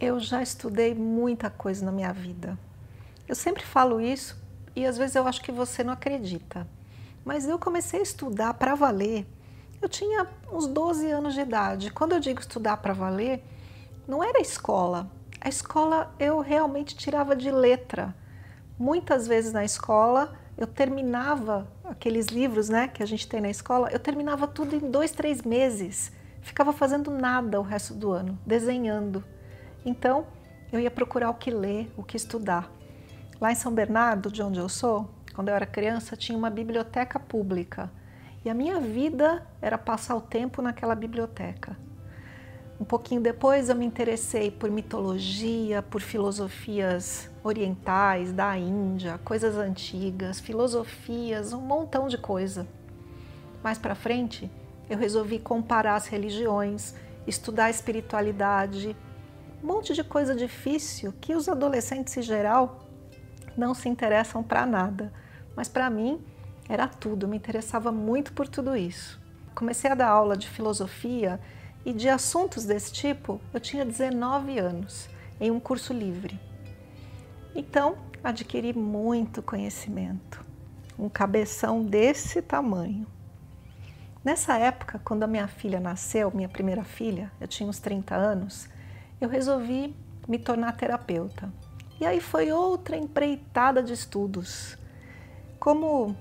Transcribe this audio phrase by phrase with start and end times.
[0.00, 2.58] Eu já estudei muita coisa na minha vida.
[3.28, 4.34] Eu sempre falo isso
[4.74, 6.66] e às vezes eu acho que você não acredita.
[7.22, 9.26] Mas eu comecei a estudar para valer.
[9.82, 11.90] Eu tinha uns 12 anos de idade.
[11.90, 13.44] Quando eu digo estudar para valer,
[14.08, 15.10] não era escola.
[15.38, 18.16] A escola eu realmente tirava de letra.
[18.78, 23.90] Muitas vezes na escola eu terminava aqueles livros né, que a gente tem na escola,
[23.90, 26.10] eu terminava tudo em dois, três meses.
[26.40, 29.22] Ficava fazendo nada o resto do ano, desenhando.
[29.84, 30.26] Então,
[30.72, 32.70] eu ia procurar o que ler, o que estudar.
[33.40, 37.18] Lá em São Bernardo, de onde eu sou, quando eu era criança, tinha uma biblioteca
[37.18, 37.90] pública.
[38.44, 41.76] E a minha vida era passar o tempo naquela biblioteca.
[42.80, 50.40] Um pouquinho depois eu me interessei por mitologia, por filosofias orientais, da Índia, coisas antigas,
[50.40, 52.66] filosofias, um montão de coisa.
[53.62, 54.50] Mais para frente,
[54.88, 56.94] eu resolvi comparar as religiões,
[57.26, 58.96] estudar a espiritualidade,
[59.62, 62.86] um monte de coisa difícil que os adolescentes em geral
[63.56, 65.12] não se interessam para nada.
[65.54, 66.24] Mas para mim
[66.68, 69.20] era tudo, me interessava muito por tudo isso.
[69.54, 71.40] Comecei a dar aula de filosofia
[71.84, 75.08] e de assuntos desse tipo, eu tinha 19 anos,
[75.40, 76.38] em um curso livre.
[77.54, 80.44] Então, adquiri muito conhecimento,
[80.98, 83.06] um cabeção desse tamanho.
[84.22, 88.68] Nessa época, quando a minha filha nasceu, minha primeira filha, eu tinha uns 30 anos,
[89.20, 89.94] eu resolvi
[90.26, 91.52] me tornar terapeuta.
[92.00, 94.78] E aí foi outra empreitada de estudos.
[95.58, 96.16] Como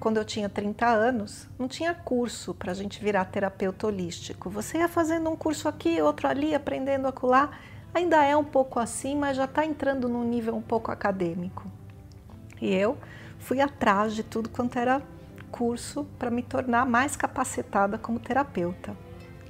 [0.00, 4.48] quando eu tinha 30 anos, não tinha curso para a gente virar terapeuta holístico.
[4.50, 7.50] Você ia fazendo um curso aqui, outro ali, aprendendo a.
[7.92, 11.70] Ainda é um pouco assim, mas já está entrando num nível um pouco acadêmico.
[12.60, 12.96] E eu
[13.38, 15.02] fui atrás de tudo quanto era
[15.50, 18.96] curso para me tornar mais capacitada como terapeuta.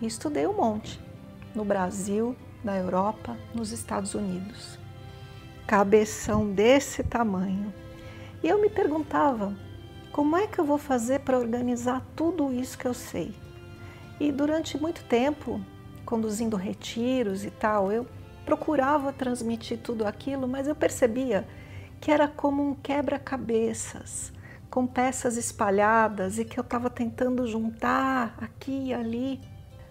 [0.00, 1.00] E estudei um monte,
[1.54, 4.78] no Brasil, na Europa, nos Estados Unidos.
[5.66, 7.72] Cabeção desse tamanho.
[8.42, 9.54] E eu me perguntava,
[10.12, 13.34] como é que eu vou fazer para organizar tudo isso que eu sei?
[14.18, 15.60] E durante muito tempo,
[16.04, 18.06] conduzindo retiros e tal, eu
[18.44, 21.46] procurava transmitir tudo aquilo, mas eu percebia
[22.00, 24.32] que era como um quebra-cabeças,
[24.70, 29.40] com peças espalhadas e que eu estava tentando juntar aqui e ali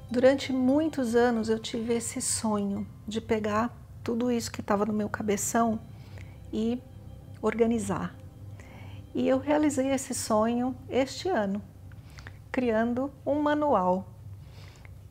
[0.09, 5.09] Durante muitos anos eu tive esse sonho de pegar tudo isso que estava no meu
[5.09, 5.81] cabeção
[6.51, 6.81] e
[7.41, 8.15] organizar.
[9.13, 11.61] E eu realizei esse sonho este ano,
[12.53, 14.07] criando um manual,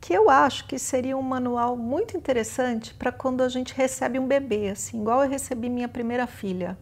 [0.01, 4.27] que eu acho que seria um manual muito interessante para quando a gente recebe um
[4.27, 6.75] bebê, assim, igual eu recebi minha primeira filha.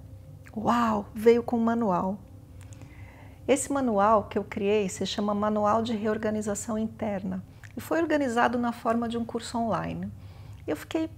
[0.55, 2.17] Uau, veio com um manual.
[3.45, 7.43] Esse manual que eu criei se chama Manual de Reorganização Interna
[7.75, 10.12] e foi organizado na forma de um curso online.
[10.66, 11.09] Eu fiquei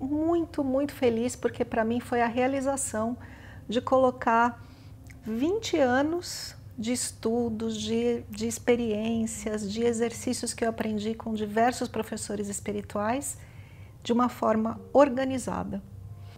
[0.00, 3.16] muito, muito feliz porque para mim foi a realização
[3.68, 4.62] de colocar
[5.22, 12.48] 20 anos de estudos, de, de experiências, de exercícios que eu aprendi com diversos professores
[12.48, 13.38] espirituais
[14.02, 15.82] de uma forma organizada.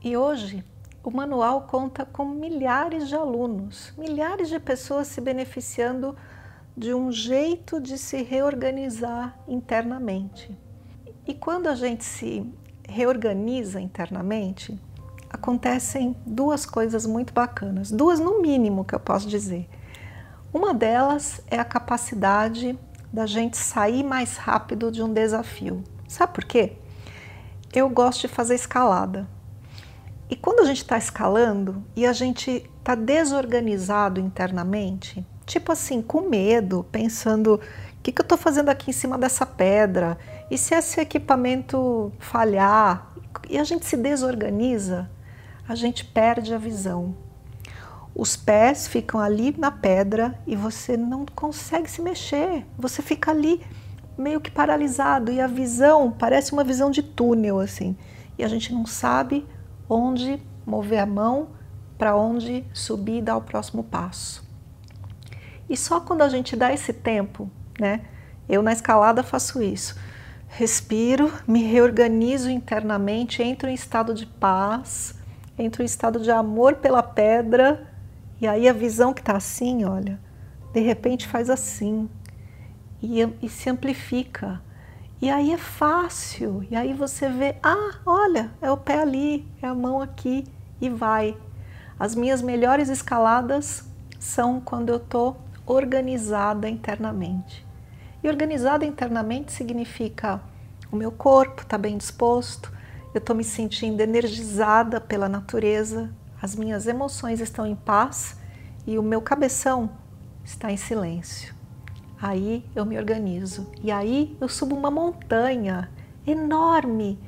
[0.03, 0.65] E hoje
[1.03, 6.17] o manual conta com milhares de alunos, milhares de pessoas se beneficiando
[6.77, 10.55] de um jeito de se reorganizar internamente.
[11.27, 12.47] E quando a gente se
[12.87, 14.79] reorganiza internamente,
[15.31, 19.69] acontecem duas coisas muito bacanas, duas no mínimo que eu posso dizer.
[20.53, 22.79] Uma delas é a capacidade
[23.13, 25.83] da gente sair mais rápido de um desafio.
[26.07, 26.75] Sabe por quê?
[27.73, 29.27] Eu gosto de fazer escalada.
[30.29, 36.29] E quando a gente está escalando e a gente está desorganizado internamente, tipo assim, com
[36.29, 40.19] medo, pensando: o que, que eu estou fazendo aqui em cima dessa pedra?
[40.51, 43.13] E se esse equipamento falhar?
[43.49, 45.09] E a gente se desorganiza,
[45.69, 47.17] a gente perde a visão.
[48.15, 53.61] Os pés ficam ali na pedra e você não consegue se mexer, você fica ali
[54.17, 57.95] meio que paralisado e a visão parece uma visão de túnel assim.
[58.39, 59.47] E a gente não sabe
[59.89, 61.49] onde mover a mão,
[61.99, 64.45] para onde subir e dar o próximo passo.
[65.69, 68.03] E só quando a gente dá esse tempo, né?
[68.49, 69.97] Eu na escalada faço isso.
[70.49, 75.15] respiro, me reorganizo internamente, entro em estado de paz,
[75.59, 77.93] entro em estado de amor pela pedra,
[78.41, 80.19] e aí a visão que está assim, olha,
[80.73, 82.09] de repente faz assim,
[83.03, 84.63] e, e se amplifica.
[85.21, 89.67] E aí é fácil, e aí você vê, ah, olha, é o pé ali, é
[89.67, 90.45] a mão aqui,
[90.81, 91.37] e vai.
[91.99, 93.85] As minhas melhores escaladas
[94.19, 95.37] são quando eu estou
[95.67, 97.67] organizada internamente.
[98.23, 100.41] E organizada internamente significa
[100.91, 102.73] o meu corpo está bem disposto,
[103.13, 106.11] eu estou me sentindo energizada pela natureza,
[106.41, 108.39] as minhas emoções estão em paz
[108.87, 109.91] e o meu cabeção
[110.45, 111.55] está em silêncio.
[112.21, 115.91] Aí eu me organizo e aí eu subo uma montanha
[116.27, 117.19] enorme,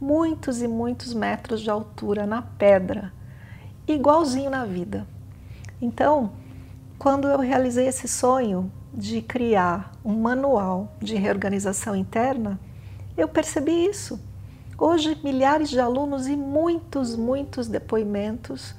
[0.00, 3.12] muitos e muitos metros de altura na pedra,
[3.86, 5.06] igualzinho na vida.
[5.80, 6.32] Então,
[6.98, 12.58] quando eu realizei esse sonho de criar um manual de reorganização interna,
[13.16, 14.20] eu percebi isso.
[14.76, 18.74] Hoje, milhares de alunos e muitos, muitos depoimentos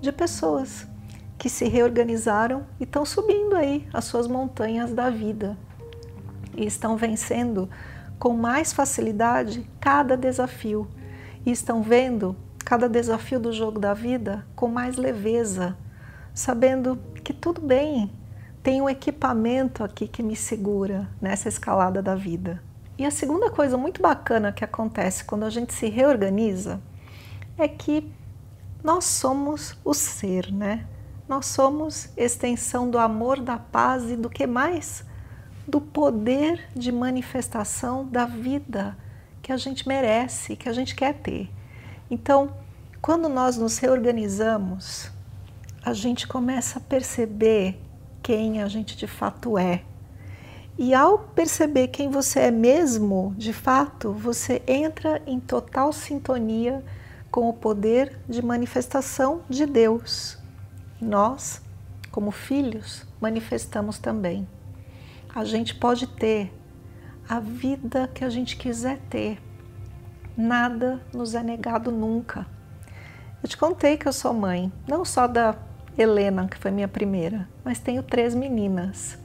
[0.00, 0.86] de pessoas
[1.38, 5.56] que se reorganizaram e estão subindo aí as suas montanhas da vida
[6.56, 7.70] e estão vencendo
[8.18, 10.88] com mais facilidade cada desafio
[11.46, 15.76] e estão vendo cada desafio do jogo da vida com mais leveza,
[16.34, 18.10] sabendo que tudo bem,
[18.62, 22.62] tem um equipamento aqui que me segura nessa escalada da vida.
[22.98, 26.80] E a segunda coisa muito bacana que acontece quando a gente se reorganiza
[27.56, 28.12] é que
[28.82, 30.86] nós somos o ser, né?
[31.28, 35.04] Nós somos extensão do amor, da paz e do que mais?
[35.66, 38.96] Do poder de manifestação da vida
[39.40, 41.50] que a gente merece, que a gente quer ter.
[42.10, 42.52] Então,
[43.00, 45.10] quando nós nos reorganizamos,
[45.82, 47.80] a gente começa a perceber
[48.22, 49.82] quem a gente de fato é.
[50.78, 56.84] E ao perceber quem você é mesmo, de fato, você entra em total sintonia
[57.30, 60.38] com o poder de manifestação de Deus.
[61.00, 61.62] Nós,
[62.10, 64.46] como filhos, manifestamos também.
[65.34, 66.52] A gente pode ter
[67.28, 69.40] a vida que a gente quiser ter.
[70.36, 72.46] Nada nos é negado nunca.
[73.42, 75.56] Eu te contei que eu sou mãe, não só da
[75.96, 79.18] Helena, que foi minha primeira, mas tenho três meninas.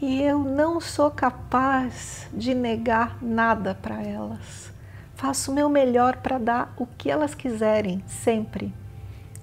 [0.00, 4.72] E eu não sou capaz de negar nada para elas.
[5.14, 8.72] Faço o meu melhor para dar o que elas quiserem, sempre.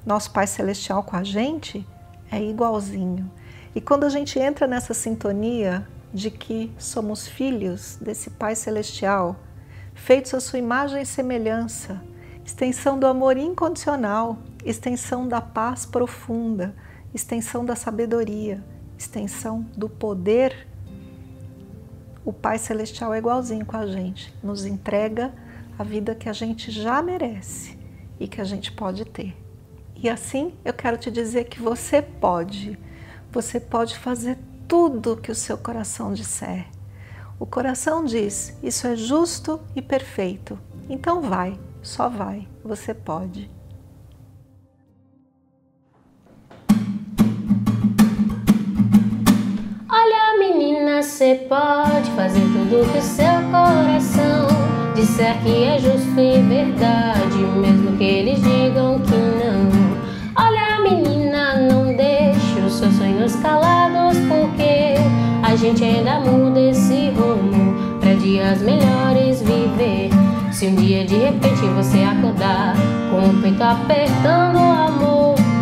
[0.03, 1.87] Nosso Pai Celestial com a gente
[2.31, 3.31] é igualzinho.
[3.75, 9.35] E quando a gente entra nessa sintonia de que somos filhos desse Pai Celestial,
[9.93, 12.01] feitos à sua imagem e semelhança,
[12.43, 14.39] extensão do amor incondicional,
[14.69, 16.75] extensão da paz profunda,
[17.13, 18.61] extensão da sabedoria,
[18.97, 20.67] extensão do poder.
[22.25, 25.33] O Pai Celestial é igualzinho com a gente, nos entrega
[25.79, 27.79] a vida que a gente já merece
[28.19, 29.33] e que a gente pode ter.
[29.95, 32.77] E assim eu quero te dizer que você pode,
[33.31, 34.37] você pode fazer
[34.67, 36.67] tudo que o seu coração disser.
[37.39, 40.59] O coração diz: Isso é justo e perfeito.
[40.89, 43.49] Então vai, só vai, você pode.
[51.17, 54.45] Você pode fazer tudo que o seu coração
[54.93, 59.65] disser que é justo e verdade, mesmo que eles digam que não.
[60.35, 64.93] Olha, menina, não deixe os seus sonhos calados, porque
[65.41, 70.11] a gente ainda muda esse rumo pra dias melhores viver.
[70.51, 72.75] Se um dia de repente você acordar
[73.09, 75.16] com o peito apertando o amor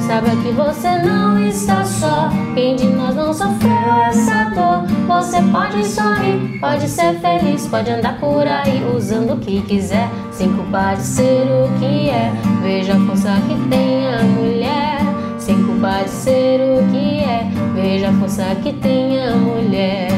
[0.05, 2.29] Saiba que você não está só.
[2.53, 3.71] Quem de nós não sofreu
[4.07, 4.85] essa dor?
[5.07, 10.53] Você pode sorrir, pode ser feliz, pode andar por aí usando o que quiser, sem
[10.53, 12.31] culpa de ser o que é.
[12.61, 14.99] Veja a força que tem a mulher,
[15.39, 17.49] sem culpa de ser o que é.
[17.73, 20.11] Veja a força que tem a mulher.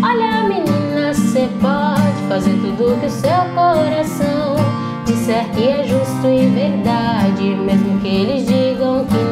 [0.00, 4.54] Olha, menina, você pode fazer tudo que o seu coração
[5.04, 9.23] disser que é justo e verdade, mesmo que eles digam que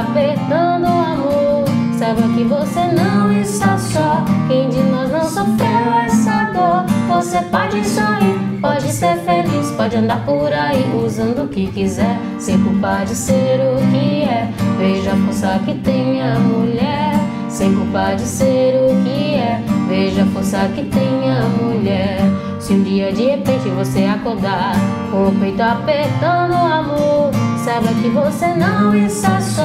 [0.00, 1.64] apertando o amor,
[1.98, 4.24] saiba que você não está só.
[4.48, 6.84] Quem de nós não sofreu essa dor?
[7.08, 12.62] Você pode sorrir Pode ser feliz, pode andar por aí usando o que quiser, sem
[12.62, 14.50] culpa de ser o que é.
[14.76, 17.12] Veja a força que tem a mulher,
[17.48, 19.62] sem culpa de ser o que é.
[19.88, 22.18] Veja a força que tem a mulher.
[22.60, 24.74] Se um dia de repente você acordar
[25.10, 27.30] com o peito apertando o amor,
[27.64, 29.59] saiba que você não está só.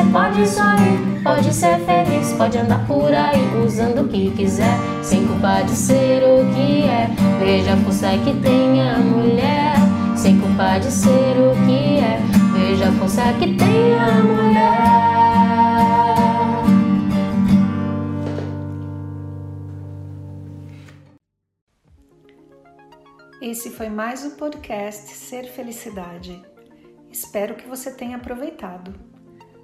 [0.00, 5.26] Você pode sorrir, pode ser feliz, pode andar por aí usando o que quiser, sem
[5.26, 7.06] culpa de ser o que é.
[7.38, 9.74] Veja a força que tem a mulher,
[10.16, 12.18] sem culpa de ser o que é.
[12.54, 14.80] Veja a força que tem a mulher.
[23.42, 26.40] Esse foi mais o podcast Ser Felicidade.
[27.12, 29.19] Espero que você tenha aproveitado.